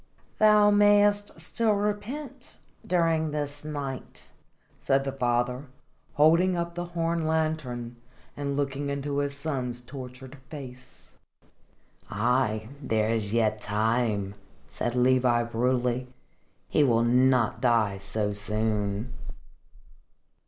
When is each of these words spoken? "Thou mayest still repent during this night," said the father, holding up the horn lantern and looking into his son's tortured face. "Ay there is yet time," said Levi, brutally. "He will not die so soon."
"Thou 0.39 0.71
mayest 0.71 1.39
still 1.39 1.73
repent 1.73 2.57
during 2.83 3.29
this 3.29 3.63
night," 3.63 4.31
said 4.81 5.03
the 5.03 5.11
father, 5.11 5.67
holding 6.15 6.57
up 6.57 6.73
the 6.73 6.85
horn 6.97 7.27
lantern 7.27 7.97
and 8.35 8.57
looking 8.57 8.89
into 8.89 9.19
his 9.19 9.37
son's 9.37 9.79
tortured 9.79 10.37
face. 10.49 11.11
"Ay 12.09 12.69
there 12.81 13.11
is 13.11 13.31
yet 13.31 13.61
time," 13.61 14.33
said 14.71 14.95
Levi, 14.95 15.43
brutally. 15.43 16.07
"He 16.67 16.83
will 16.83 17.03
not 17.03 17.61
die 17.61 17.99
so 17.99 18.33
soon." 18.33 19.13